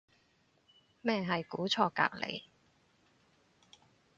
[1.03, 2.41] 咩係估錯隔離